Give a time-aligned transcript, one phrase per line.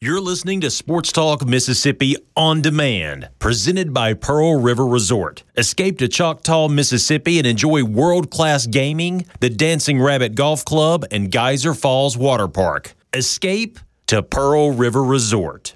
[0.00, 5.44] you're listening to Sports Talk Mississippi on demand, presented by Pearl River Resort.
[5.56, 11.30] Escape to Choctaw, Mississippi and enjoy world class gaming, the Dancing Rabbit Golf Club, and
[11.30, 12.94] Geyser Falls Water Park.
[13.14, 15.74] Escape to Pearl River Resort.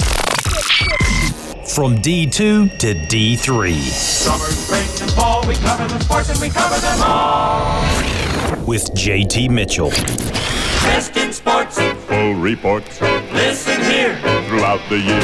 [0.00, 3.80] From D2 to D3.
[3.80, 7.82] Summer, spring, and fall, we cover the sports and we cover them all.
[8.66, 9.90] With JT Mitchell.
[10.82, 11.71] Best in sports
[12.22, 13.00] full reports.
[13.32, 14.16] Listen here.
[14.46, 15.22] Throughout the year.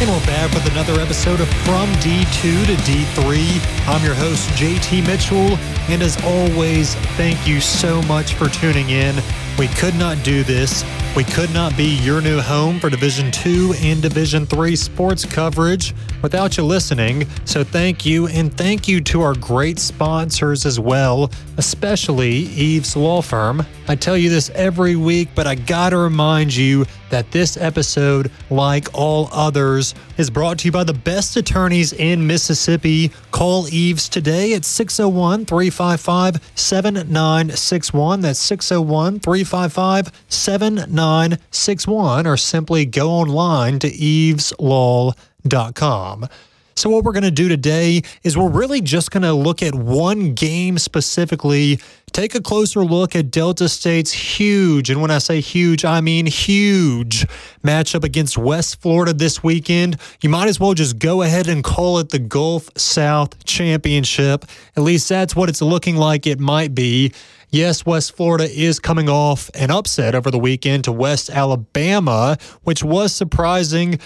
[0.00, 3.88] And we're back with another episode of From D2 to D3.
[3.88, 5.58] I'm your host, JT Mitchell.
[5.90, 9.16] And as always, thank you so much for tuning in.
[9.58, 10.84] We could not do this
[11.16, 15.92] we could not be your new home for Division 2 and Division 3 sports coverage
[16.22, 17.26] without you listening.
[17.44, 23.22] So thank you and thank you to our great sponsors as well, especially Eaves Law
[23.22, 23.66] Firm.
[23.88, 28.32] I tell you this every week, but I got to remind you that this episode,
[28.48, 33.10] like all others, is brought to you by the best attorneys in Mississippi.
[33.30, 38.22] Call Eaves today at 601 355 7961.
[38.22, 46.28] That's 601 355 7961, or simply go online to eaveslaw.com.
[46.74, 49.74] So, what we're going to do today is we're really just going to look at
[49.74, 51.80] one game specifically,
[52.12, 56.26] take a closer look at Delta State's huge, and when I say huge, I mean
[56.26, 57.26] huge
[57.64, 59.96] matchup against West Florida this weekend.
[60.20, 64.44] You might as well just go ahead and call it the Gulf South Championship.
[64.76, 67.12] At least that's what it's looking like it might be.
[67.52, 72.84] Yes, West Florida is coming off an upset over the weekend to West Alabama, which
[72.84, 73.98] was surprising.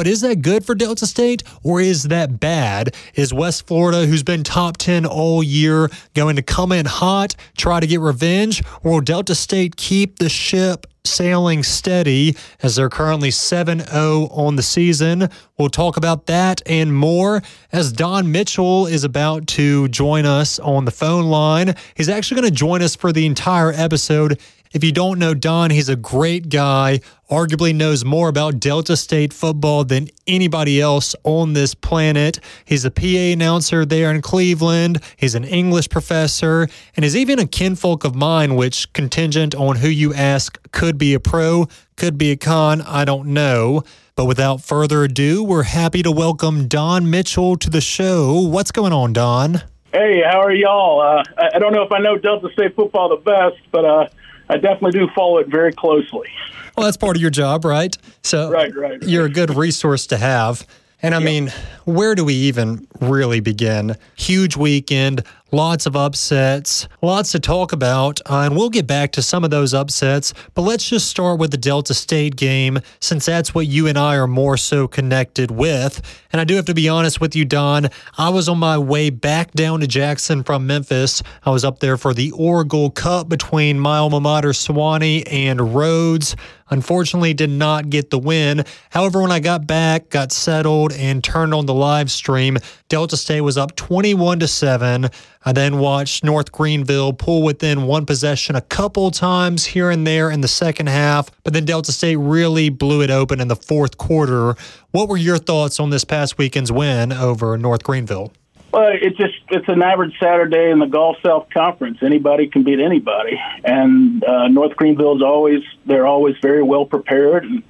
[0.00, 2.96] But is that good for Delta State or is that bad?
[3.16, 7.80] Is West Florida, who's been top 10 all year, going to come in hot, try
[7.80, 13.30] to get revenge, or will Delta State keep the ship sailing steady as they're currently
[13.30, 15.28] 7 0 on the season.
[15.58, 20.86] We'll talk about that and more as Don Mitchell is about to join us on
[20.86, 21.74] the phone line.
[21.94, 24.40] He's actually going to join us for the entire episode.
[24.72, 29.32] If you don't know Don, he's a great guy, arguably knows more about Delta State
[29.32, 32.38] football than anybody else on this planet.
[32.64, 35.02] He's a PA announcer there in Cleveland.
[35.16, 39.88] He's an English professor, and is even a kinfolk of mine, which, contingent on who
[39.88, 41.66] you ask, could be a pro,
[41.96, 43.82] could be a con, I don't know.
[44.14, 48.40] But without further ado, we're happy to welcome Don Mitchell to the show.
[48.40, 49.62] What's going on, Don?
[49.92, 51.00] Hey, how are y'all?
[51.00, 54.06] Uh, I don't know if I know Delta State football the best, but uh,
[54.50, 56.28] I definitely do follow it very closely.
[56.76, 57.96] Well, that's part of your job, right?
[58.22, 59.02] So right, right, right.
[59.02, 60.66] you're a good resource to have.
[61.02, 61.24] And I yep.
[61.24, 61.52] mean,
[61.84, 63.96] where do we even really begin?
[64.16, 65.22] Huge weekend,
[65.52, 69.50] lots of upsets, lots to talk about, uh, and we'll get back to some of
[69.50, 70.32] those upsets.
[70.54, 74.16] But let's just start with the Delta State game, since that's what you and I
[74.16, 76.00] are more so connected with.
[76.32, 77.88] And I do have to be honest with you, Don.
[78.16, 81.22] I was on my way back down to Jackson from Memphis.
[81.44, 86.36] I was up there for the Orgill Cup between my alma mater, Sewanee, and Rhodes.
[86.70, 88.64] Unfortunately, did not get the win.
[88.90, 92.58] However, when I got back, got settled, and turned on the live stream,
[92.90, 95.06] Delta State was up 21 to 7.
[95.44, 100.28] I then watched North Greenville pull within one possession a couple times here and there
[100.28, 103.96] in the second half, but then Delta State really blew it open in the fourth
[103.96, 104.56] quarter.
[104.90, 108.32] What were your thoughts on this past weekend's win over North Greenville?
[108.72, 111.98] Well, it's just it's an average Saturday in the Gulf South Conference.
[112.02, 117.44] Anybody can beat anybody, and uh, North Greenville is always they're always very well prepared,
[117.44, 117.62] and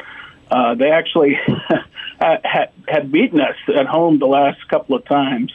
[0.50, 1.39] uh, they actually
[2.21, 5.53] had, had beaten us at home the last couple of times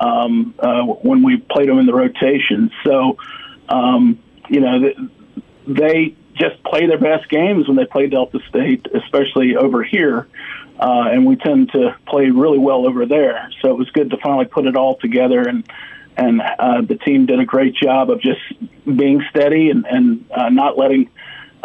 [0.00, 2.70] um, uh, when we played them in the rotation.
[2.84, 3.18] So,
[3.68, 4.18] um,
[4.48, 4.92] you know,
[5.66, 10.28] they just play their best games when they play Delta State, especially over here.
[10.78, 13.50] Uh, and we tend to play really well over there.
[13.62, 15.66] So it was good to finally put it all together, and
[16.18, 18.40] and uh, the team did a great job of just
[18.84, 21.10] being steady and, and uh, not letting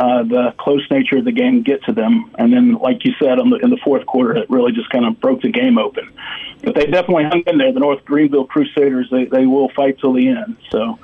[0.02, 2.32] uh, the close nature of the game get to them.
[2.40, 5.20] And then, like you said, the, in the fourth quarter, it really just kind of
[5.20, 6.10] broke the game open.
[6.64, 7.72] But they definitely hung in there.
[7.72, 10.58] The North Greenville Crusaders, they, they will fight till the end.
[10.72, 10.98] So.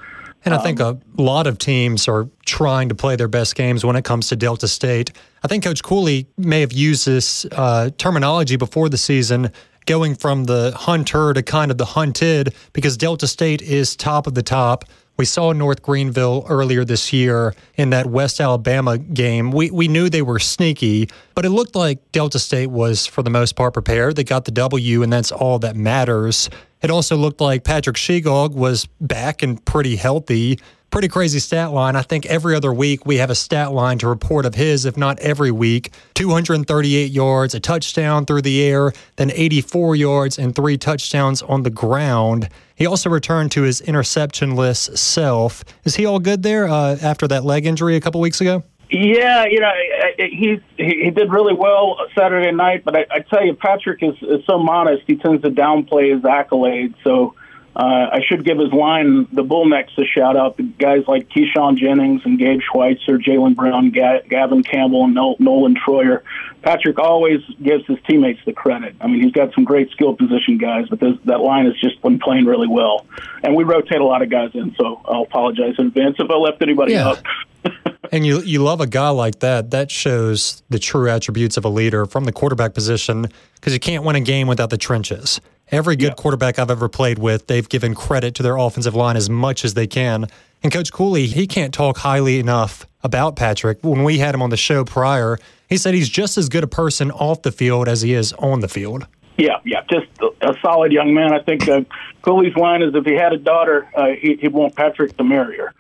[0.46, 3.96] And I think a lot of teams are trying to play their best games when
[3.96, 5.12] it comes to Delta State.
[5.44, 9.52] I think Coach Cooley may have used this uh, terminology before the season,
[9.86, 14.34] going from the hunter to kind of the hunted, because Delta State is top of
[14.34, 14.86] the top.
[15.18, 19.52] We saw North Greenville earlier this year in that West Alabama game.
[19.52, 23.32] We, we knew they were sneaky, but it looked like Delta State was, for the
[23.32, 24.16] most part, prepared.
[24.16, 26.52] They got the W, and that's all that matters.
[26.88, 30.58] It also looked like Patrick Shegog was back and pretty healthy.
[30.90, 31.98] Pretty crazy stat line.
[31.98, 34.96] I think every other week we have a stat line to report of his, if
[34.96, 35.92] not every week.
[36.14, 41.70] 238 yards, a touchdown through the air, then 84 yards and three touchdowns on the
[41.70, 42.48] ground.
[42.76, 45.66] He also returned to his interceptionless self.
[45.84, 48.64] Is he all good there uh, after that leg injury a couple weeks ago?
[48.90, 49.72] Yeah, you know,
[50.18, 54.46] he he did really well Saturday night, but I, I tell you, Patrick is, is
[54.46, 55.04] so modest.
[55.08, 56.96] He tends to downplay his accolades.
[57.04, 57.36] So
[57.78, 60.58] uh, I should give his line, the Bullnecks, a shout out.
[60.58, 65.76] The guys like Keyshawn Jennings and Gabe Schweitzer, Jalen Brown, Ga- Gavin Campbell, and Nolan
[65.76, 66.22] Troyer.
[66.64, 68.96] Patrick always gives his teammates the credit.
[69.00, 72.02] I mean, he's got some great skill position guys, but this, that line has just
[72.02, 73.06] been playing really well.
[73.44, 76.36] And we rotate a lot of guys in, so I'll apologize in advance if I
[76.36, 77.10] left anybody yeah.
[77.10, 77.24] out.
[78.12, 79.72] and you you love a guy like that.
[79.72, 84.04] That shows the true attributes of a leader from the quarterback position because you can't
[84.04, 85.42] win a game without the trenches.
[85.70, 86.14] Every good yeah.
[86.22, 89.74] quarterback I've ever played with, they've given credit to their offensive line as much as
[89.74, 90.28] they can.
[90.64, 93.80] And Coach Cooley, he can't talk highly enough about Patrick.
[93.82, 95.38] When we had him on the show prior,
[95.70, 98.62] he said he's just as good a person off the field as he is on
[98.62, 99.08] the field.
[99.38, 100.08] Yeah, yeah, just
[100.42, 101.32] a solid young man.
[101.32, 101.82] I think uh,
[102.24, 105.58] Cooley's line is if he had a daughter, uh, he, would want Patrick to marry
[105.58, 105.74] her.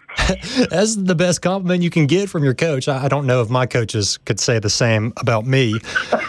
[0.69, 2.87] That's the best compliment you can get from your coach.
[2.87, 5.79] I, I don't know if my coaches could say the same about me.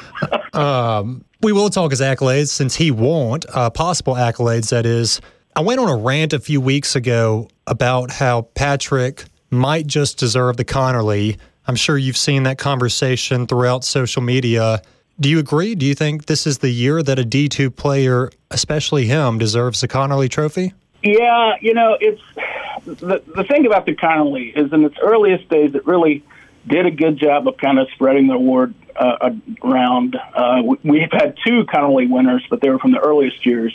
[0.55, 5.21] um, we will talk his accolades since he won't, uh, possible accolades, that is.
[5.55, 10.57] I went on a rant a few weeks ago about how Patrick might just deserve
[10.57, 11.37] the Conerly.
[11.67, 14.81] I'm sure you've seen that conversation throughout social media.
[15.21, 15.75] Do you agree?
[15.75, 19.89] Do you think this is the year that a D2 player, especially him, deserves the
[19.89, 20.75] Conerly Trophy?
[21.03, 22.23] Yeah, you know, it's
[22.85, 26.25] the, the thing about the Conerly is in its earliest days, it really
[26.67, 29.31] did a good job of kind of spreading the award uh,
[29.65, 30.17] around.
[30.35, 33.73] Uh, we've had two Conerly winners, but they were from the earliest years.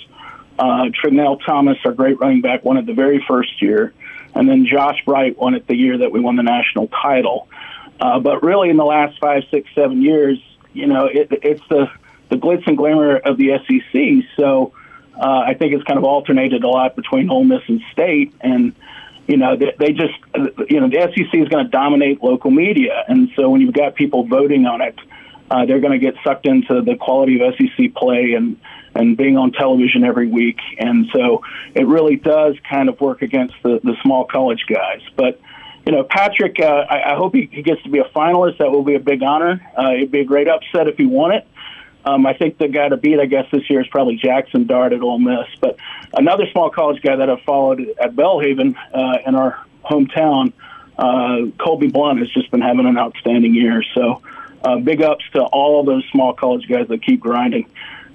[0.57, 3.94] Uh, Trignell Thomas, our great running back, won it the very first year,
[4.36, 7.50] and then Josh Bright won it the year that we won the national title.
[8.00, 10.40] Uh, but really, in the last five, six, seven years,
[10.74, 11.88] you know, it, it's the
[12.30, 14.30] the glitz and glamour of the SEC.
[14.38, 14.74] So
[15.16, 18.74] uh, I think it's kind of alternated a lot between Ole Miss and State, and
[19.28, 20.14] you know, they, they just,
[20.70, 23.96] you know, the SEC is going to dominate local media, and so when you've got
[23.96, 25.00] people voting on it,
[25.50, 28.60] uh, they're going to get sucked into the quality of SEC play and
[28.96, 31.44] and being on television every week, and so
[31.74, 35.02] it really does kind of work against the the small college guys.
[35.16, 35.40] But
[35.85, 38.59] you know, Patrick, uh, I, I hope he, he gets to be a finalist.
[38.59, 39.62] That will be a big honor.
[39.77, 41.47] Uh, it'd be a great upset if he won it.
[42.06, 44.94] Um, I think the guy to beat, I guess, this year is probably Jackson Dart
[44.94, 45.47] at Ole Miss.
[45.62, 45.77] But
[46.13, 50.51] another small college guy that I've followed at Belhaven uh, in our hometown,
[50.97, 53.83] uh, Colby Blunt, has just been having an outstanding year.
[53.94, 54.21] So
[54.63, 57.69] uh, big ups to all those small college guys that keep grinding.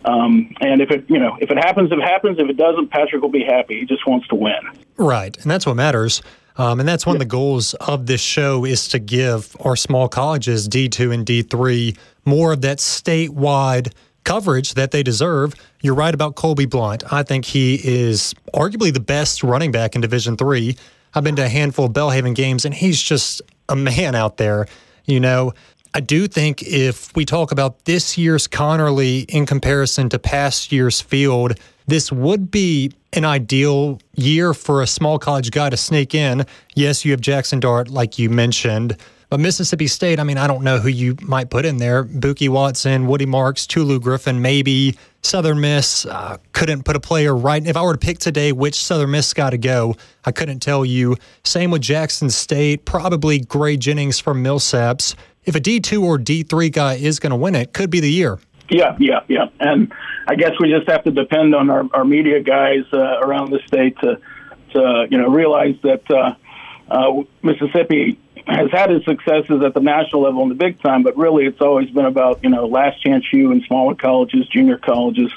[0.04, 2.38] Um, and if it, you know, if it happens, it happens.
[2.38, 3.80] If it doesn't, Patrick will be happy.
[3.80, 4.60] He just wants to win.
[4.96, 6.22] Right, and that's what matters.
[6.58, 10.08] Um, and that's one of the goals of this show is to give our small
[10.08, 13.92] colleges D2 and D3 more of that statewide
[14.24, 15.54] coverage that they deserve.
[15.80, 17.10] You're right about Colby Blunt.
[17.12, 20.76] I think he is arguably the best running back in Division Three.
[21.14, 24.66] I've been to a handful of Belhaven games, and he's just a man out there.
[25.06, 25.54] You know,
[25.94, 31.00] I do think if we talk about this year's Conerly in comparison to past year's
[31.00, 31.54] field,
[31.88, 36.44] this would be an ideal year for a small college guy to sneak in.
[36.74, 38.96] Yes, you have Jackson Dart, like you mentioned.
[39.30, 42.02] But Mississippi State, I mean, I don't know who you might put in there.
[42.04, 44.96] Bookie Watson, Woody Marks, Tulu Griffin, maybe.
[45.22, 47.66] Southern Miss uh, couldn't put a player right.
[47.66, 50.84] If I were to pick today which Southern Miss got to go, I couldn't tell
[50.84, 51.16] you.
[51.44, 55.14] Same with Jackson State, probably Gray Jennings from Millsaps.
[55.44, 58.38] If a D2 or D3 guy is going to win it, could be the year.
[58.70, 59.46] Yeah, yeah, yeah.
[59.58, 59.92] And
[60.26, 63.60] I guess we just have to depend on our, our media guys uh, around the
[63.66, 64.20] state to,
[64.72, 66.34] to, you know, realize that uh,
[66.90, 68.18] uh, Mississippi
[68.48, 71.60] has had his successes at the national level and the big time, but really it's
[71.60, 75.30] always been about you know last chance U and smaller colleges, junior colleges.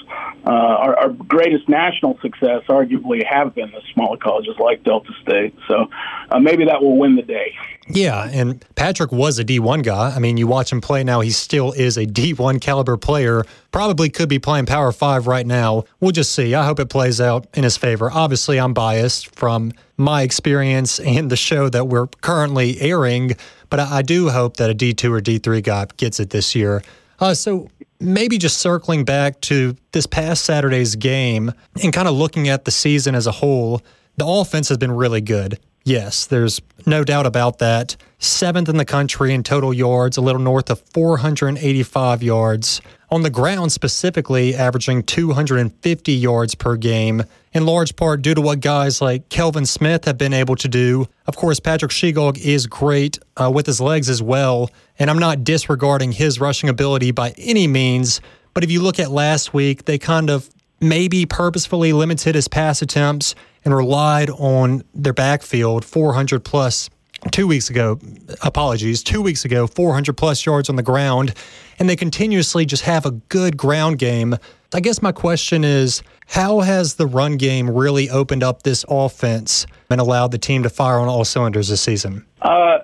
[0.46, 5.53] Uh, our, our greatest national success, arguably, have been the smaller colleges like Delta State.
[5.68, 5.88] So
[6.32, 7.53] uh, maybe that will win the day.
[7.88, 10.15] Yeah, and Patrick was a D1 guy.
[10.15, 13.44] I mean, you watch him play now, he still is a D1 caliber player.
[13.71, 15.85] Probably could be playing Power 5 right now.
[15.99, 16.53] We'll just see.
[16.53, 18.11] I hope it plays out in his favor.
[18.11, 23.31] Obviously, I'm biased from my experience and the show that we're currently airing,
[23.69, 26.81] but I, do hope that a D2 or D3 guy gets it this year.
[27.19, 27.69] Uh, so
[28.01, 32.71] maybe just circling back to this past Saturday's game and kind of looking at the
[32.71, 33.81] season as a whole,
[34.17, 35.59] the offense has been really good.
[35.83, 37.95] Yes, there's no doubt about that.
[38.19, 42.81] Seventh in the country in total yards, a little north of 485 yards.
[43.09, 48.59] On the ground, specifically, averaging 250 yards per game, in large part due to what
[48.59, 51.07] guys like Kelvin Smith have been able to do.
[51.25, 54.69] Of course, Patrick Shegog is great uh, with his legs as well,
[55.00, 58.21] and I'm not disregarding his rushing ability by any means.
[58.53, 62.81] But if you look at last week, they kind of maybe purposefully limited his pass
[62.81, 66.89] attempts and relied on their backfield 400 plus
[67.32, 68.00] two weeks ago.
[68.41, 69.03] Apologies.
[69.03, 71.34] Two weeks ago 400 plus yards on the ground
[71.80, 74.36] and they continuously just have a good ground game.
[74.74, 79.65] I guess my question is how has the run game really opened up this offense
[79.89, 82.25] and allowed the team to fire on all cylinders this season?
[82.41, 82.80] Uh,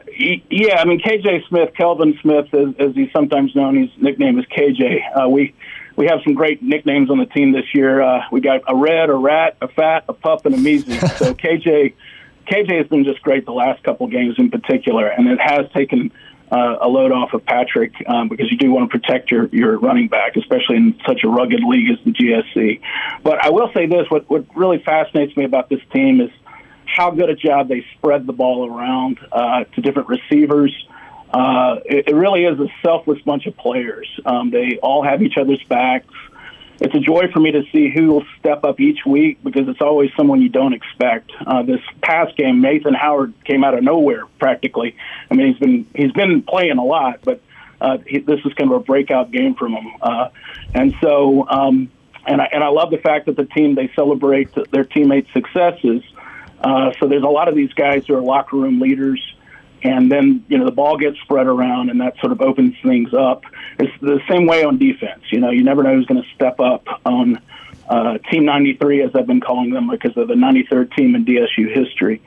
[0.49, 4.45] yeah i mean kj smith kelvin smith as, as he's sometimes known his nickname is
[4.45, 5.53] kj uh, we
[5.97, 8.01] we have some great nicknames on the team this year.
[8.01, 10.97] Uh, we got a red, a rat, a fat, a pup, and a measly.
[11.17, 11.95] so KJ,
[12.45, 16.11] KJ has been just great the last couple games in particular, and it has taken
[16.51, 19.79] uh, a load off of Patrick um, because you do want to protect your, your
[19.79, 22.79] running back, especially in such a rugged league as the GSC.
[23.23, 26.29] But I will say this: what what really fascinates me about this team is
[26.85, 30.71] how good a job they spread the ball around uh, to different receivers
[31.33, 34.07] uh, it, it, really is a selfless bunch of players.
[34.25, 36.13] Um, they all have each other's backs.
[36.79, 39.81] It's a joy for me to see who will step up each week because it's
[39.81, 41.31] always someone you don't expect.
[41.45, 44.95] Uh, this past game, Nathan Howard came out of nowhere practically.
[45.29, 47.41] I mean, he's been he's been playing a lot, but
[47.81, 49.87] uh, he, this is kind of a breakout game from him.
[50.01, 50.29] Uh,
[50.73, 51.91] and so, um,
[52.25, 56.03] and I, and I love the fact that the team they celebrate their teammates' successes.
[56.61, 59.21] Uh, so there's a lot of these guys who are locker room leaders
[59.83, 63.13] and then you know the ball gets spread around, and that sort of opens things
[63.13, 63.43] up.
[63.79, 65.21] It's the same way on defense.
[65.31, 67.41] You know, you never know who's going to step up on
[67.87, 71.73] uh, Team 93, as I've been calling them, because they're the 93rd team in DSU
[71.73, 72.21] history.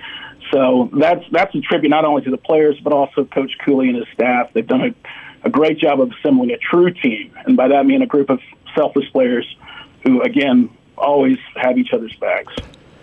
[0.50, 3.96] So that's that's a tribute not only to the players but also Coach Cooley and
[3.96, 4.52] his staff.
[4.52, 7.82] They've done a, a great job of assembling a true team, and by that I
[7.82, 8.40] mean a group of
[8.74, 9.46] selfless players
[10.02, 12.52] who, again, always have each other's backs.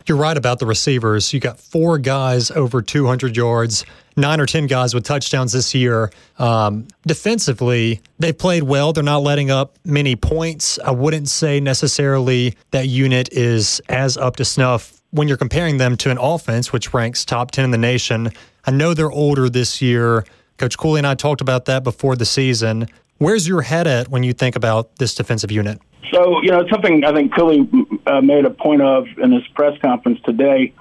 [0.07, 1.33] You're right about the receivers.
[1.33, 3.85] You got four guys over 200 yards,
[4.17, 6.11] nine or 10 guys with touchdowns this year.
[6.39, 8.91] Um, defensively, they played well.
[8.91, 10.79] They're not letting up many points.
[10.79, 15.95] I wouldn't say necessarily that unit is as up to snuff when you're comparing them
[15.97, 18.29] to an offense, which ranks top 10 in the nation.
[18.65, 20.25] I know they're older this year.
[20.57, 22.87] Coach Cooley and I talked about that before the season.
[23.19, 25.79] Where's your head at when you think about this defensive unit?
[26.11, 27.69] So, you know, it's something I think Cooley
[28.05, 30.73] uh, made a point of in his press conference today.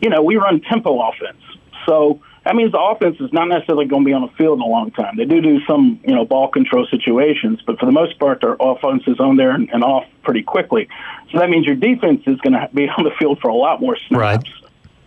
[0.00, 1.40] You know, we run tempo offense.
[1.86, 4.62] So that means the offense is not necessarily going to be on the field in
[4.62, 5.16] a long time.
[5.16, 8.56] They do do some, you know, ball control situations, but for the most part, their
[8.58, 10.88] offense is on there and, and off pretty quickly.
[11.30, 13.80] So that means your defense is going to be on the field for a lot
[13.80, 14.20] more snaps.
[14.20, 14.62] Right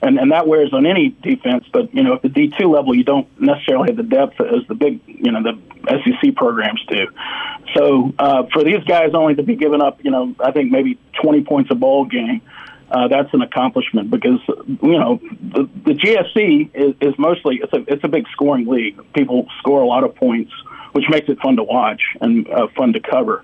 [0.05, 1.65] and and that wears on any defense.
[1.71, 4.67] But you know, at the D two level, you don't necessarily have the depth as
[4.67, 7.07] the big you know the SEC programs do.
[7.73, 10.99] So uh, for these guys only to be giving up, you know, I think maybe
[11.21, 12.41] twenty points a ball game.
[12.45, 12.54] Uh,
[12.89, 18.03] that's an accomplishment because you know the, the GSC is, is mostly it's a it's
[18.03, 18.99] a big scoring league.
[19.13, 20.51] People score a lot of points,
[20.91, 23.43] which makes it fun to watch and uh, fun to cover.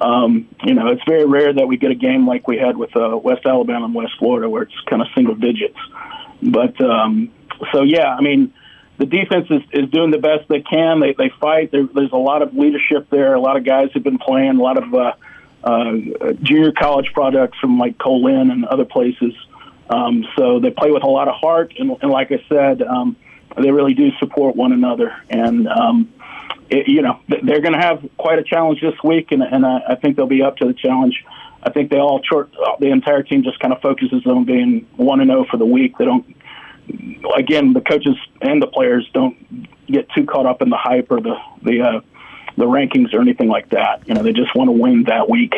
[0.00, 2.96] Um, you know, it's very rare that we get a game like we had with
[2.96, 5.76] uh, West Alabama and West Florida, where it's kind of single digits.
[6.42, 7.30] But um,
[7.72, 8.54] so, yeah, I mean,
[8.96, 11.00] the defense is, is doing the best they can.
[11.00, 11.70] They they fight.
[11.70, 13.34] There, there's a lot of leadership there.
[13.34, 14.56] A lot of guys have been playing.
[14.56, 15.12] A lot of uh,
[15.64, 15.92] uh,
[16.42, 19.34] junior college products from like Co-Lin and other places.
[19.88, 23.16] Um, so they play with a lot of heart, and, and like I said, um,
[23.60, 25.12] they really do support one another.
[25.28, 26.12] And um,
[26.70, 29.80] it, you know, they're going to have quite a challenge this week, and, and I,
[29.90, 31.24] I think they'll be up to the challenge.
[31.62, 35.20] I think they all short, the entire team just kind of focuses on being one
[35.20, 35.98] and zero oh for the week.
[35.98, 36.36] They don't.
[37.36, 39.36] Again, the coaches and the players don't
[39.86, 42.00] get too caught up in the hype or the the uh,
[42.56, 44.06] the rankings or anything like that.
[44.06, 45.54] You know, they just want to win that week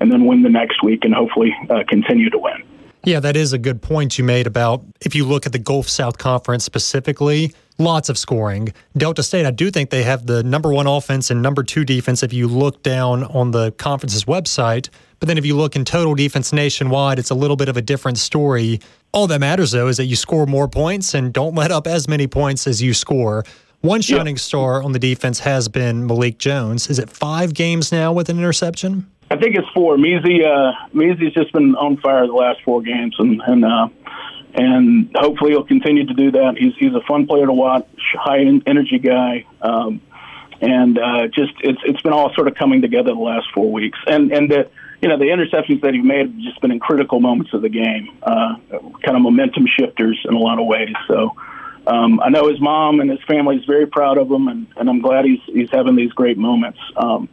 [0.00, 2.62] and then win the next week and hopefully uh, continue to win.
[3.04, 5.88] Yeah, that is a good point you made about if you look at the Gulf
[5.88, 8.72] South Conference specifically, lots of scoring.
[8.96, 12.24] Delta State, I do think they have the number one offense and number two defense
[12.24, 14.88] if you look down on the conference's website.
[15.20, 17.82] But then if you look in total defense nationwide, it's a little bit of a
[17.82, 18.80] different story.
[19.12, 22.08] All that matters, though, is that you score more points and don't let up as
[22.08, 23.44] many points as you score.
[23.80, 26.88] One shining star on the defense has been Malik Jones.
[26.90, 29.06] Is it five games now with an interception?
[29.30, 29.96] I think it's four.
[29.96, 33.88] Measy, uh, Measy's just been on fire the last four games, and and uh,
[34.54, 36.56] and hopefully he'll continue to do that.
[36.58, 40.00] He's he's a fun player to watch, high energy guy, um,
[40.60, 43.98] and uh, just it's it's been all sort of coming together the last four weeks,
[44.06, 44.70] and and the
[45.02, 47.68] you know the interceptions that he made have just been in critical moments of the
[47.68, 48.56] game, uh,
[49.04, 50.94] kind of momentum shifters in a lot of ways.
[51.08, 51.36] So.
[51.86, 54.88] Um, I know his mom and his family is very proud of him, and, and
[54.88, 56.78] I'm glad he's he's having these great moments.
[56.96, 57.28] Um,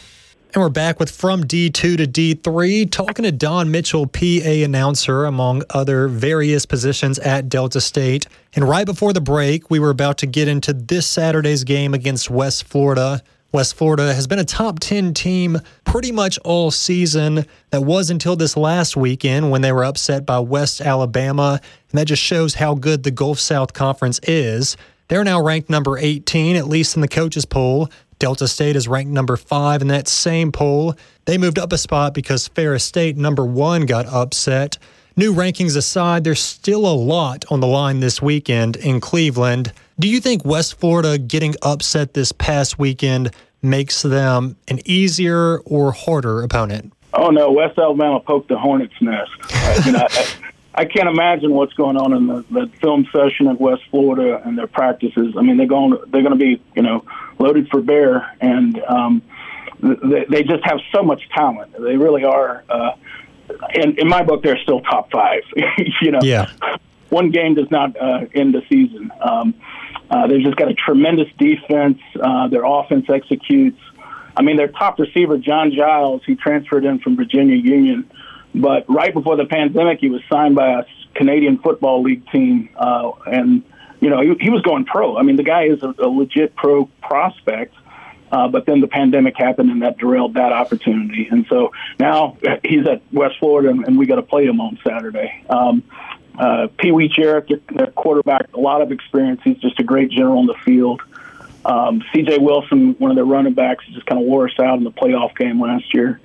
[0.54, 5.62] And we're back with From D2 to D3, talking to Don Mitchell, PA announcer, among
[5.68, 8.26] other various positions at Delta State.
[8.54, 12.30] And right before the break, we were about to get into this Saturday's game against
[12.30, 13.22] West Florida.
[13.52, 17.44] West Florida has been a top 10 team pretty much all season.
[17.68, 21.60] That was until this last weekend when they were upset by West Alabama.
[21.90, 24.78] And that just shows how good the Gulf South Conference is.
[25.08, 27.90] They're now ranked number 18, at least in the coaches' poll.
[28.18, 30.94] Delta State is ranked number five in that same poll.
[31.24, 34.78] They moved up a spot because Ferris State, number one, got upset.
[35.16, 39.72] New rankings aside, there's still a lot on the line this weekend in Cleveland.
[39.98, 45.92] Do you think West Florida getting upset this past weekend makes them an easier or
[45.92, 46.92] harder opponent?
[47.12, 49.30] Oh no, West Alabama poked the hornet's nest.
[49.52, 50.26] Uh, you know, I,
[50.74, 54.56] I, can't imagine what's going on in the, the film session at West Florida and
[54.56, 55.34] their practices.
[55.36, 57.04] I mean, they're going they're going to be you know
[57.38, 59.22] loaded for bear, and um,
[59.80, 61.72] they, they just have so much talent.
[61.72, 62.64] They really are.
[62.68, 62.92] Uh,
[63.74, 65.42] in, in my book, they're still top five.
[66.02, 66.50] you know, yeah.
[67.08, 69.10] One game does not uh, end the season.
[69.20, 69.54] Um,
[70.10, 71.98] uh, they've just got a tremendous defense.
[72.20, 73.80] Uh, their offense executes.
[74.36, 78.08] I mean, their top receiver, John Giles, he transferred in from Virginia Union,
[78.54, 83.10] but right before the pandemic, he was signed by a Canadian Football League team, uh,
[83.26, 83.64] and
[84.00, 85.16] you know, he, he was going pro.
[85.16, 87.74] I mean, the guy is a, a legit pro prospect.
[88.30, 91.28] Uh, but then the pandemic happened and that derailed that opportunity.
[91.30, 94.78] And so now he's at West Florida and, and we got to play him on
[94.86, 95.44] Saturday.
[95.48, 95.82] Um,
[96.38, 99.40] uh, Pee Wee Jarrett, the quarterback, a lot of experience.
[99.42, 101.00] He's just a great general in the field.
[101.64, 102.38] Um, C.J.
[102.38, 105.36] Wilson, one of their running backs, just kind of wore us out in the playoff
[105.36, 106.20] game last year.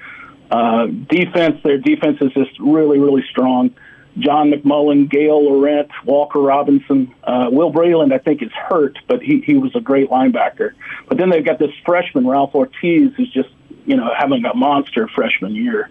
[0.52, 3.74] Uh, defense, their defense is just really, really strong.
[4.20, 9.42] John McMullen, Gail Laurent, Walker Robinson, uh, Will Breland, I think is hurt, but he,
[9.42, 10.74] he was a great linebacker.
[11.08, 13.50] But then they've got this freshman, Ralph Ortiz, who's just,
[13.86, 15.90] you know, having a monster freshman year.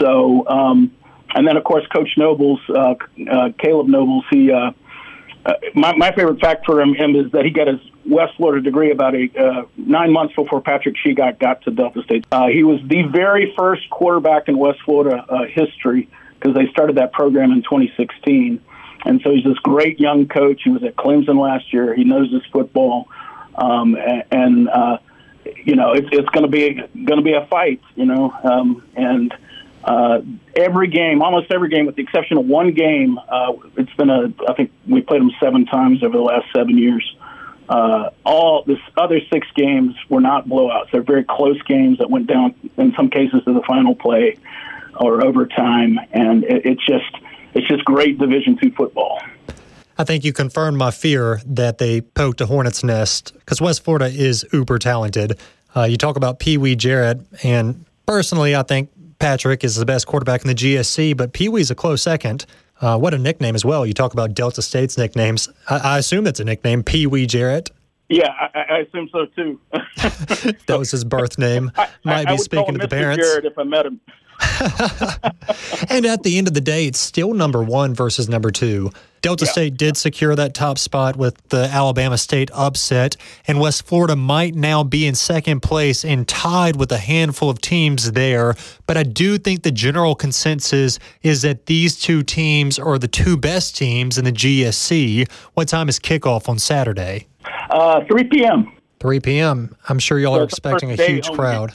[0.00, 0.92] So, um,
[1.34, 2.94] and then of course Coach Nobles, uh,
[3.30, 4.70] uh, Kaleb Nobles, he, uh,
[5.44, 8.62] uh, my, my favorite fact for him, him is that he got his West Florida
[8.62, 12.26] degree about a, uh, nine months before Patrick Shegog got to Delta State.
[12.32, 16.08] Uh, he was the very first quarterback in West Florida uh, history
[16.44, 18.62] because they started that program in 2016.
[19.06, 20.62] And so he's this great young coach.
[20.62, 21.94] He was at Clemson last year.
[21.94, 23.08] He knows his football,
[23.54, 24.98] um, and, and uh,
[25.56, 27.82] you know it's it's going to be going to be a fight.
[27.96, 29.34] You know, um, and
[29.84, 30.22] uh,
[30.56, 34.32] every game, almost every game, with the exception of one game, uh, it's been a.
[34.48, 37.16] I think we played them seven times over the last seven years.
[37.68, 40.90] Uh, all this other six games were not blowouts.
[40.92, 44.38] They're very close games that went down in some cases to the final play
[45.00, 47.16] or overtime, and it, it's just
[47.54, 49.20] it's just great Division two football.
[49.96, 54.06] I think you confirmed my fear that they poked a hornet's nest because West Florida
[54.06, 55.38] is uber talented.
[55.76, 60.06] Uh, you talk about Pee Wee Jarrett, and personally, I think Patrick is the best
[60.06, 62.46] quarterback in the GSC, but Pee Wee's a close second.
[62.80, 63.86] Uh, what a nickname as well.
[63.86, 65.48] You talk about Delta State's nicknames.
[65.68, 67.70] I, I assume that's a nickname, Pee Wee Jarrett.
[68.08, 69.60] Yeah, I, I assume so too.
[70.66, 71.70] that was his birth name.
[72.04, 73.26] Might I, be speaking to the parents.
[73.26, 74.00] Jarrett if I met him.
[75.88, 78.90] and at the end of the day, it's still number one versus number two.
[79.20, 79.52] Delta Yeah.
[79.52, 84.54] State did secure that top spot with the Alabama State upset, and West Florida might
[84.54, 88.54] now be in second place and tied with a handful of teams there.
[88.86, 93.36] But I do think the general consensus is that these two teams are the two
[93.38, 95.30] best teams in the GSC.
[95.54, 97.26] What time is kickoff on Saturday?
[97.70, 98.72] Uh, 3 p.m.
[99.00, 99.74] 3 p.m.
[99.88, 101.74] I'm sure y'all So are expecting a huge crowd.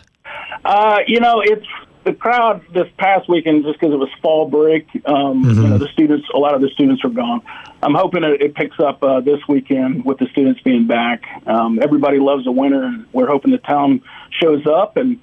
[0.66, 1.66] Uh, you know, it's
[2.10, 4.88] the crowd this past weekend just because it was fall break.
[5.06, 7.42] Um, You know, the students, a lot of the students are gone.
[7.84, 11.24] I'm hoping it, it picks up uh, this weekend with the students being back.
[11.46, 14.02] Um, everybody loves a winner, and we're hoping the town
[14.42, 15.22] shows up and.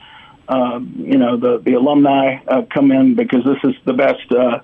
[0.48, 4.60] Um, you know the the alumni uh, come in because this is the best uh,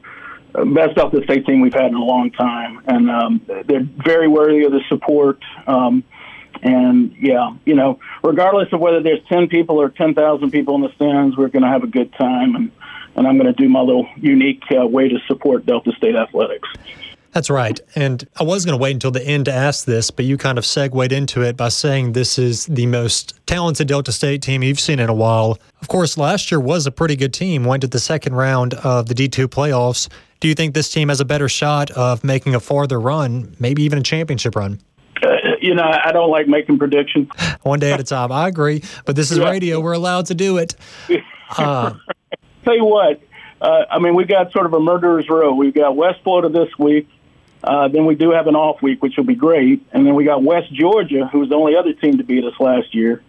[0.65, 4.63] best Delta State team we've had in a long time, and um, they're very worthy
[4.63, 5.41] of the support.
[5.67, 6.05] Um,
[6.62, 10.83] and yeah, you know, regardless of whether there's ten people or ten thousand people in
[10.83, 12.70] the stands, we're going to have a good time, and
[13.16, 16.68] and I'm going to do my little unique uh, way to support Delta State athletics.
[17.33, 17.81] That's right.
[17.94, 20.59] And I was going to wait until the end to ask this, but you kind
[20.59, 24.79] of segued into it by saying this is the most talented Delta State team you've
[24.79, 25.59] seen in a while.
[25.81, 29.07] Of course, last year was a pretty good team, went to the second round of
[29.07, 30.11] the D2 playoffs.
[30.40, 33.83] Do you think this team has a better shot of making a farther run, maybe
[33.83, 34.81] even a championship run?
[35.62, 37.29] You know, I don't like making predictions.
[37.62, 38.33] One day at a time.
[38.33, 39.51] I agree, but this is Yeah.
[39.51, 39.81] radio.
[39.81, 40.75] We're allowed to do it.
[41.59, 41.92] Uh,
[42.64, 43.20] Tell you what,
[43.61, 45.53] uh, I mean, we've got sort of a murderer's row.
[45.53, 47.09] We've got West Florida this week.
[47.62, 49.85] Uh, then we do have an off week, which will be great.
[49.92, 52.55] And then we got West Georgia, who was the only other team to beat us
[52.59, 53.22] last year.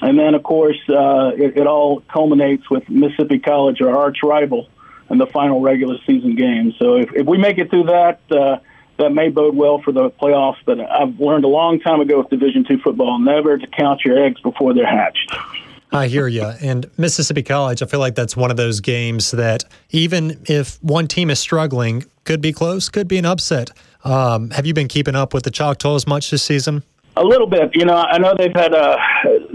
[0.00, 4.68] And then, of course, uh, it, it all culminates with Mississippi College, our arch rival,
[5.10, 6.72] in the final regular season game.
[6.78, 8.60] So if, if we make it through that, uh,
[8.98, 10.58] that may bode well for the playoffs.
[10.64, 14.22] But I've learned a long time ago with Division two football never to count your
[14.24, 15.34] eggs before they're hatched.
[15.90, 16.44] I hear you.
[16.44, 21.08] And Mississippi College, I feel like that's one of those games that even if one
[21.08, 23.70] team is struggling, could be close, could be an upset.
[24.04, 26.82] Um, have you been keeping up with the Choctaws much this season?
[27.16, 27.74] A little bit.
[27.74, 28.96] You know, I know they've had uh,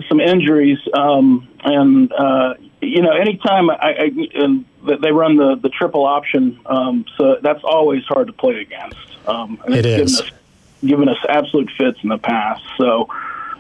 [0.10, 4.66] some injuries, um, and uh, you know, anytime I, I and
[5.02, 8.98] they run the the triple option, um, so that's always hard to play against.
[9.28, 10.22] Um, and It it's is.
[10.22, 10.32] Given us,
[10.86, 12.64] given us absolute fits in the past.
[12.78, 13.08] So.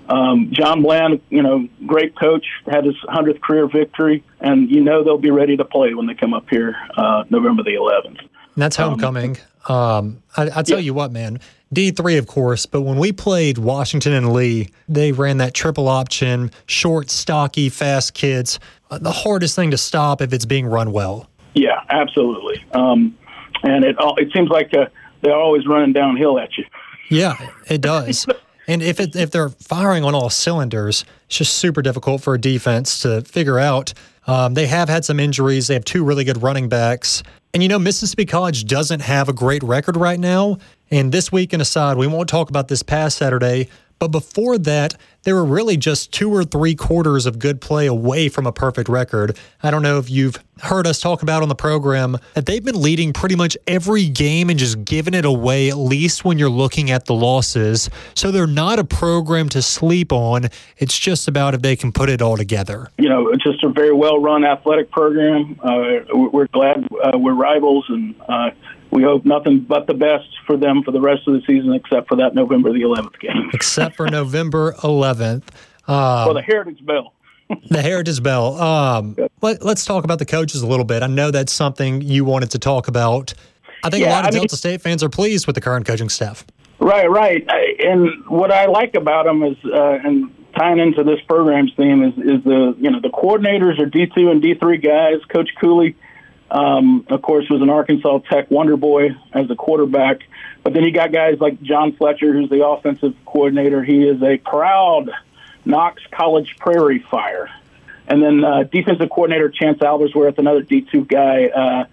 [0.09, 5.01] Um, John Bland, you know, great coach, had his hundredth career victory, and you know
[5.01, 8.19] they'll be ready to play when they come up here uh, November the 11th.
[8.19, 9.37] And that's homecoming.
[9.69, 10.83] Um, I, I tell Yeah.
[10.87, 11.39] you what, man,
[11.73, 16.51] D3, of course, but when we played Washington and Lee, they ran that triple option,
[16.65, 18.59] short, stocky, fast kids.
[18.91, 21.29] Uh, the hardest thing to stop if it's being run well.
[21.53, 22.61] Yeah, absolutely.
[22.73, 23.17] Um,
[23.63, 24.87] and it all, it seems like uh,
[25.23, 26.65] they're always running downhill at you.
[27.09, 27.35] Yeah,
[27.67, 28.27] it does.
[28.67, 32.39] and if it, if they're firing on all cylinders, it's just super difficult for a
[32.39, 33.93] defense to figure out.
[34.27, 35.67] Um, they have had some injuries.
[35.67, 37.23] They have two really good running backs.
[37.53, 40.57] And you know, Mississippi College doesn't have a great record right now.
[40.89, 43.69] And this weekend aside, we won't talk about this past Saturday.
[44.03, 48.27] But before that, they were really just two or three quarters of good play away
[48.27, 49.37] from a perfect record.
[49.61, 52.81] I don't know if you've heard us talk about on the program that they've been
[52.81, 56.91] leading pretty much every game and just giving it away, at least when you're looking
[56.91, 57.89] at the losses.
[58.13, 60.49] So they're not a program to sleep on.
[60.77, 62.89] It's just about if they can put it all together.
[62.97, 65.57] You know, it's just a very well run athletic program.
[65.63, 68.49] Uh, we're glad uh, we're rivals, and uh,
[68.93, 72.07] we hope nothing but the best for them for the rest of the season, except
[72.07, 73.49] for that November the 11th game.
[73.53, 75.43] Except for November 11th.
[75.87, 77.13] Um, For the Heritage Bell.
[77.69, 78.55] The Heritage Bell.
[78.59, 81.03] Um, let, us talk about the coaches a little bit.
[81.03, 83.33] I know that's something you wanted to talk about.
[83.83, 85.85] I think a lot of I mean- Delta State fans are pleased with the current
[85.85, 86.45] coaching staff.
[86.79, 87.45] Right, right.
[87.49, 92.03] I, and what I like about them is, uh, and tying into this program's theme
[92.03, 95.19] is, is the you know the coordinators are D two and D three guys.
[95.29, 95.95] Coach Cooley,
[96.53, 100.19] um, of course, was an Arkansas Tech Wonder Boy as a quarterback.
[100.61, 103.83] But then you got guys like John Fletcher, who's the offensive coordinator.
[103.83, 105.09] He is a proud
[105.65, 107.49] Knox College Prairie Fire.
[108.07, 111.85] And then uh, defensive coordinator Chance Albersworth, another D2 guy, uh,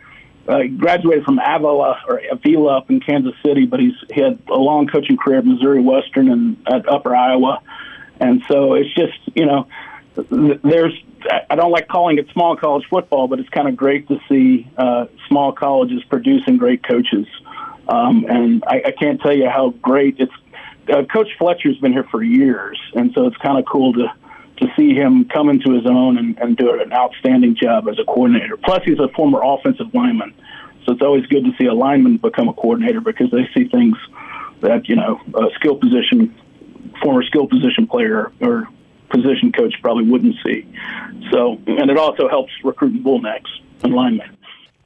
[0.47, 4.57] uh, graduated from Avila or Avila up in Kansas City, but he's he had a
[4.57, 7.63] long coaching career at Missouri Western and at Upper Iowa,
[8.19, 9.69] and so it's just you know
[10.17, 10.95] th- there's
[11.51, 14.69] I don't like calling it small college football, but it's kind of great to see
[14.77, 17.27] uh, small colleges producing great coaches,
[17.89, 20.33] um, and I, I can't tell you how great it's.
[20.89, 24.13] Uh, Coach Fletcher's been here for years, and so it's kind of cool to
[24.59, 28.05] to see him come into his own and, and do an outstanding job as a
[28.05, 28.59] coordinator.
[28.59, 30.35] Plus, he's a former offensive lineman,
[30.85, 33.97] so it's always good to see a lineman become a coordinator because they see things
[34.61, 36.35] that you know a skill position,
[37.03, 38.69] former skill position player or
[39.11, 40.67] position coach probably wouldn't see.
[41.31, 43.51] So, and it also helps recruiting bullnecks
[43.83, 44.37] and linemen.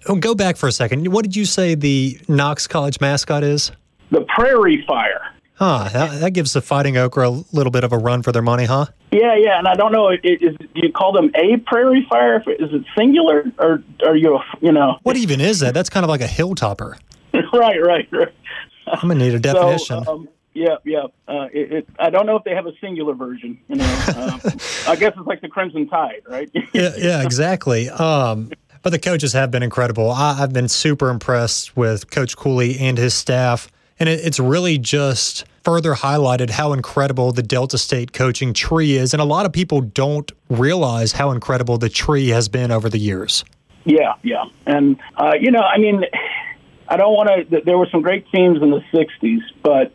[0.07, 1.07] Oh, go back for a second.
[1.13, 3.73] What did you say the Knox College mascot is?
[4.11, 5.35] The Prairie Fire.
[5.55, 8.43] Huh, that, that gives the Fighting Okra a little bit of a run for their
[8.43, 8.87] money, huh?
[9.13, 10.11] Yeah, yeah, and I don't know.
[10.11, 12.43] Is, is do you call them a prairie fire?
[12.59, 14.99] Is it singular, or are you, you know?
[15.05, 15.73] What even is that?
[15.73, 16.99] That's kind of like a hilltopper.
[17.53, 18.35] right, right, right.
[18.89, 20.05] I'm gonna need a definition.
[20.05, 21.07] So, um, yeah, yeah.
[21.29, 23.59] Uh, it, it, I don't know if they have a singular version.
[23.69, 24.39] You know, uh,
[24.89, 26.51] I guess it's like the Crimson Tide, right?
[26.73, 27.91] yeah, yeah, exactly.
[27.91, 28.51] Um,
[28.83, 30.11] but the coaches have been incredible.
[30.11, 34.79] I, have been super impressed with Coach Cooley and his staff, and it, it's really
[34.79, 39.15] just further highlighted how incredible the Delta State coaching tree is.
[39.15, 42.99] And a lot of people don't realize how incredible the tree has been over the
[42.99, 43.45] years.
[43.85, 44.45] Yeah, yeah.
[44.67, 46.05] And, uh, you know, I mean,
[46.89, 49.93] I don't want to, there were some great teams in the 60s, but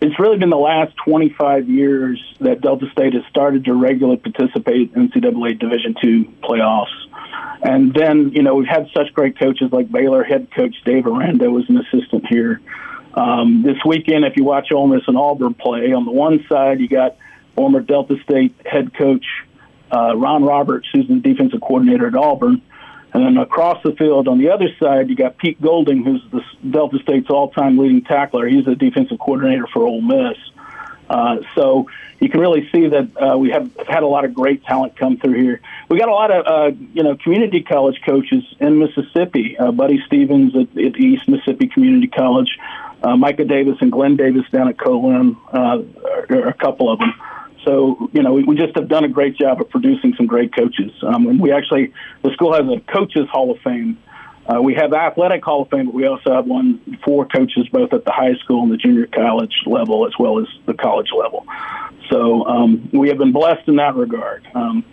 [0.00, 4.92] it's really been the last 25 years that Delta State has started to regularly participate
[4.94, 6.86] in NCAA Division II playoffs.
[7.62, 11.50] And then, you know, we've had such great coaches like Baylor head coach Dave Aranda
[11.50, 12.60] was an assistant here.
[13.14, 16.80] Um, this weekend, if you watch Ole Miss and Auburn play, on the one side
[16.80, 17.16] you got
[17.54, 19.26] former Delta State head coach
[19.92, 22.62] uh, Ron Roberts, who's the defensive coordinator at Auburn,
[23.12, 26.42] and then across the field on the other side you got Pete Golding, who's the
[26.68, 28.46] Delta State's all-time leading tackler.
[28.46, 30.38] He's the defensive coordinator for Ole Miss.
[31.10, 31.88] Uh, so
[32.20, 35.16] you can really see that uh, we have had a lot of great talent come
[35.16, 35.60] through here.
[35.88, 39.58] We got a lot of uh, you know community college coaches in Mississippi.
[39.58, 42.56] Uh, Buddy Stephens at, at East Mississippi Community College,
[43.02, 45.82] uh, Micah Davis and Glenn Davis down at Co-Lin, uh,
[46.30, 47.12] are a couple of them.
[47.64, 50.54] So you know we, we just have done a great job of producing some great
[50.54, 50.92] coaches.
[51.02, 51.92] Um, and we actually
[52.22, 53.98] the school has a coaches Hall of Fame.
[54.46, 57.92] Uh, we have athletic Hall of Fame, but we also have one for coaches both
[57.92, 61.46] at the high school and the junior college level, as well as the college level.
[62.10, 64.46] So um, we have been blessed in that regard.
[64.54, 64.84] Um,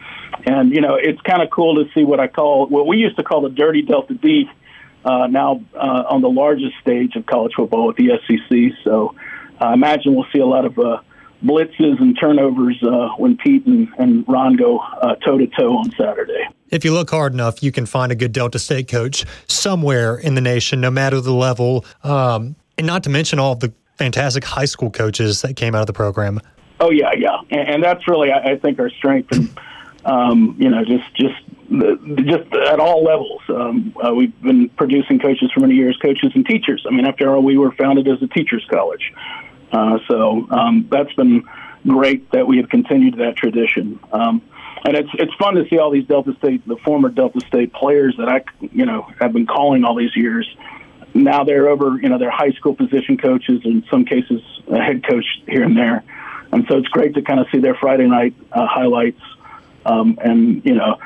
[0.46, 3.18] and you know, it's kind of cool to see what I call what we used
[3.18, 4.50] to call the dirty Delta D.
[5.04, 8.78] Uh, now uh, on the largest stage of college football with the SEC.
[8.84, 9.16] So
[9.60, 11.00] I imagine we'll see a lot of uh,
[11.44, 14.80] blitzes and turnovers uh, when Pete and, and Ron go
[15.24, 16.48] toe to toe on Saturday.
[16.70, 20.36] If you look hard enough, you can find a good Delta State coach somewhere in
[20.36, 21.86] the nation, no matter the level.
[22.04, 25.88] Um, and not to mention all the fantastic high school coaches that came out of
[25.88, 26.40] the program.
[26.80, 29.60] Oh yeah, yeah, and, and that's really I, I think our strength, and
[30.06, 31.36] um, you know, just just
[32.26, 33.42] just at all levels.
[33.50, 36.86] Um, uh, we've been producing coaches for many years, coaches and teachers.
[36.88, 39.12] I mean, after all, we were founded as a teachers' college,
[39.72, 41.44] uh, so um, that's been
[41.86, 44.00] great that we have continued that tradition.
[44.12, 44.42] Um,
[44.86, 48.16] and it's it's fun to see all these Delta State, the former Delta State players
[48.18, 50.48] that I you know have been calling all these years.
[51.14, 55.04] Now they're over, you know, they're high school position coaches, in some cases, a head
[55.08, 56.04] coach here and there.
[56.52, 59.22] And so it's great to kind of see their Friday night uh, highlights.
[59.86, 60.98] Um, and, you know,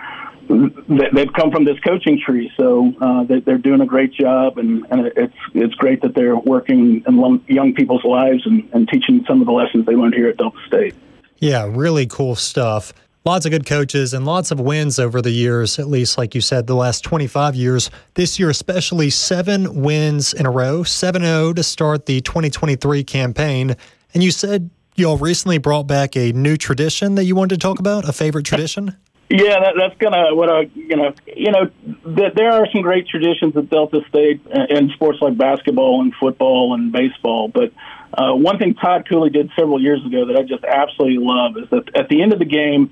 [1.14, 5.08] they've come from this coaching tree, so uh, they're doing a great job, and, and
[5.16, 9.48] it's it's great that they're working in young people's lives and, and teaching some of
[9.48, 10.96] the lessons they learned here at Delta State.
[11.38, 12.94] Yeah, really cool stuff.
[13.24, 16.42] Lots of good coaches and lots of wins over the years, at least, like you
[16.42, 17.92] said, the last 25 years.
[18.16, 23.76] This year, especially seven wins in a row, 7 0 to start the 2023 campaign.
[24.16, 27.68] And you said you all recently brought back a new tradition that you wanted to
[27.68, 28.98] talk about, a favorite tradition?
[29.32, 31.72] Yeah, that, that's kind of what I, you know, you know,
[32.16, 36.74] th- there are some great traditions at Delta State in sports like basketball and football
[36.74, 37.48] and baseball.
[37.48, 37.72] But
[38.14, 41.70] uh, one thing Todd Cooley did several years ago that I just absolutely love is
[41.70, 42.92] that at the end of the game,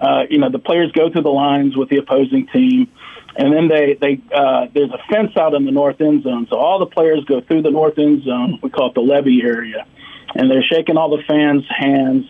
[0.00, 2.88] uh, you know, the players go through the lines with the opposing team,
[3.36, 6.56] and then they they uh, there's a fence out in the north end zone, so
[6.56, 8.60] all the players go through the north end zone.
[8.62, 9.86] We call it the levee area
[10.34, 12.26] and they're shaking all the fans' hands.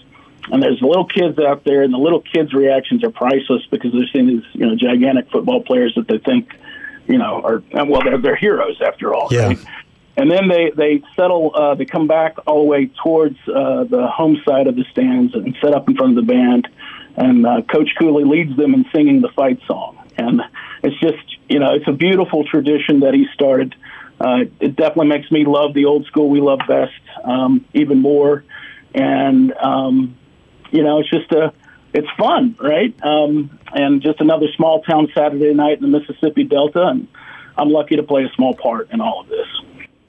[0.51, 4.09] And there's little kids out there, and the little kids' reactions are priceless because they're
[4.13, 6.51] seeing these, you know, gigantic football players that they think,
[7.07, 9.29] you know, are well, they're they're heroes after all.
[9.31, 9.47] Yeah.
[9.47, 9.59] Right?
[10.17, 14.09] And then they they settle, uh, they come back all the way towards uh, the
[14.13, 16.69] home side of the stands and set up in front of the band.
[17.17, 19.99] And uh, Coach Cooley leads them in singing the fight song.
[20.19, 20.43] And
[20.83, 23.75] it's just, you know, it's a beautiful tradition that he started
[24.23, 26.93] uh, it definitely makes me love the old school we love best
[27.25, 28.45] um, even more.
[28.95, 30.17] And um,
[30.73, 31.53] you know, it's just a
[31.95, 32.95] it's fun, right?
[33.05, 37.07] Um, and just another small town Saturday night in the Mississippi Delta, and
[37.57, 39.47] I'm lucky to play a small part in all of this.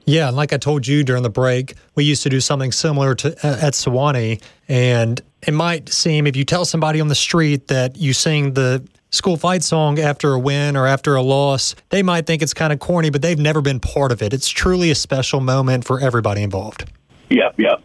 [0.06, 3.14] Yeah, and like I told you during the break, we used to do something similar
[3.16, 7.68] to uh, at Sewanee, and it might seem if you tell somebody on the street
[7.68, 12.02] that you sing the school fight song after a win or after a loss, they
[12.02, 14.34] might think it's kind of corny, but they've never been part of it.
[14.34, 16.90] It's truly a special moment for everybody involved.
[17.30, 17.82] Yep, yep.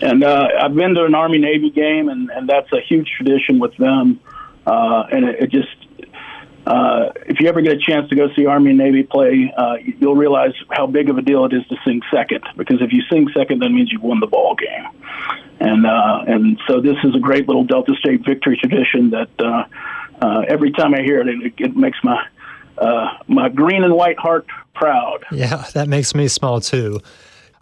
[0.00, 3.58] And uh, I've been to an Army Navy game, and, and that's a huge tradition
[3.58, 4.20] with them.
[4.66, 5.68] Uh, and it, it just
[6.68, 9.76] uh, if you ever get a chance to go see Army and Navy play, uh,
[9.98, 12.44] you'll realize how big of a deal it is to sing second.
[12.58, 14.86] Because if you sing second, that means you've won the ball game.
[15.60, 19.64] And uh, and so this is a great little Delta State victory tradition that uh,
[20.20, 22.22] uh, every time I hear it, it, it makes my
[22.76, 25.24] uh, my green and white heart proud.
[25.32, 27.00] Yeah, that makes me smile too.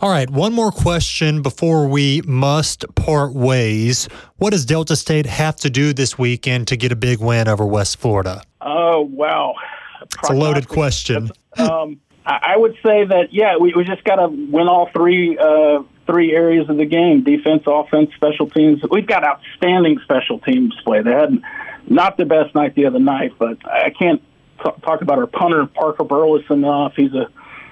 [0.01, 4.09] All right, one more question before we must part ways.
[4.37, 7.65] What does Delta State have to do this weekend to get a big win over
[7.65, 8.43] West Florida?
[8.61, 9.55] Oh, wow.
[10.03, 11.31] It's a loaded question.
[11.57, 15.83] um, I would say that, yeah, we, we just got to win all three uh,
[16.07, 18.83] three areas of the game defense, offense, special teams.
[18.91, 21.03] We've got outstanding special teams play.
[21.03, 21.41] They had
[21.89, 24.21] not the best night the other night, but I can't
[24.63, 26.95] t- talk about our punter, Parker Burles, enough.
[26.97, 27.29] He's a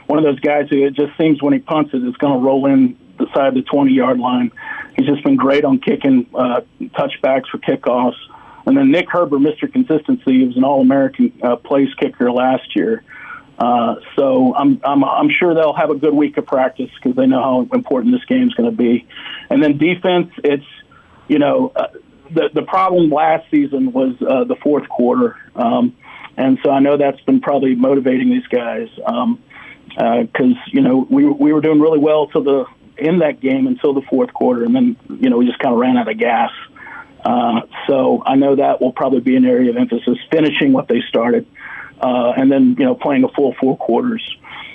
[0.06, 2.44] one of those guys who it just seems when he punts it, it's going to
[2.44, 4.50] roll in the side of the 20 yard line.
[4.96, 8.16] He's just been great on kicking uh, touchbacks for kickoffs.
[8.66, 9.70] And then Nick Herbert, Mr.
[9.70, 13.04] Consistency, he was an All American uh, place kicker last year.
[13.58, 17.26] Uh, so I'm, I'm I'm sure they'll have a good week of practice because they
[17.26, 19.06] know how important this game is going to be.
[19.48, 20.64] And then defense, it's
[21.28, 21.88] you know uh,
[22.30, 25.96] the the problem last season was uh, the fourth quarter, um,
[26.36, 28.88] and so I know that's been probably motivating these guys.
[29.06, 29.40] Um,
[29.94, 32.64] because uh, you know we we were doing really well till the
[32.96, 35.80] in that game until the fourth quarter, and then you know we just kind of
[35.80, 36.50] ran out of gas.
[37.24, 41.00] Uh, so I know that will probably be an area of emphasis, finishing what they
[41.08, 41.46] started,
[42.00, 44.22] uh, and then you know playing a full four quarters,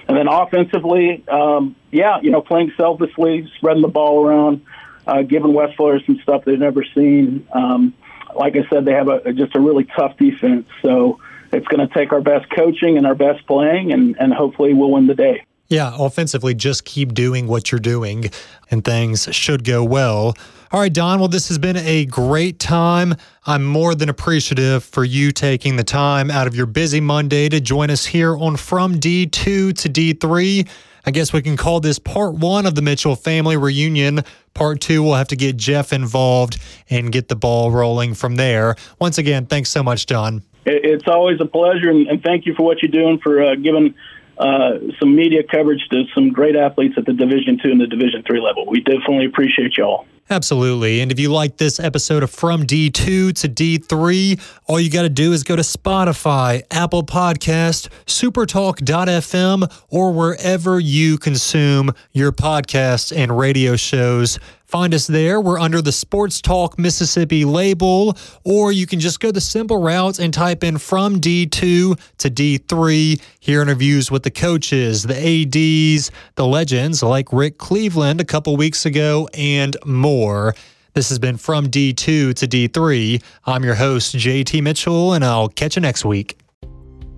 [0.07, 4.65] and then offensively, um, yeah, you know playing selflessly, spreading the ball around,
[5.05, 7.47] uh, giving West Florida some stuff they've never seen.
[7.53, 7.93] Um,
[8.35, 11.19] like I said, they have a, just a really tough defense, so
[11.53, 14.91] it's going to take our best coaching and our best playing, and, and hopefully we'll
[14.91, 15.43] win the day.
[15.69, 18.31] Yeah, offensively, just keep doing what you're doing,
[18.71, 20.35] and things should go well.
[20.71, 21.19] All right, Don.
[21.19, 23.15] Well, this has been a great time.
[23.45, 27.59] I'm more than appreciative for you taking the time out of your busy Monday to
[27.59, 30.67] join us here on From D2 to D3.
[31.05, 34.21] I guess we can call this part one of the Mitchell family reunion.
[34.53, 36.59] Part two, we'll have to get Jeff involved
[36.89, 38.75] and get the ball rolling from there.
[38.99, 42.63] Once again, thanks so much, Don it's always a pleasure, and, and thank you for
[42.63, 43.95] what you're doing for uh, giving
[44.37, 48.23] uh, some media coverage to some great athletes at the Division two and the Division
[48.23, 48.65] three level.
[48.65, 50.05] We definitely appreciate y'all.
[50.31, 51.01] Absolutely.
[51.01, 55.09] And if you like this episode of From D2 to D3, all you got to
[55.09, 63.39] do is go to Spotify, Apple Podcast, supertalk.fm, or wherever you consume your podcasts and
[63.39, 64.37] radio shows.
[64.69, 65.41] Find us there.
[65.41, 70.19] We're under the Sports Talk Mississippi label, or you can just go the simple routes
[70.19, 73.19] and type in from D2 to D3.
[73.39, 78.85] Hear interviews with the coaches, the ADs, the legends like Rick Cleveland a couple weeks
[78.85, 80.53] ago, and more.
[80.93, 83.23] This has been From D2 to D3.
[83.47, 86.37] I'm your host, JT Mitchell, and I'll catch you next week.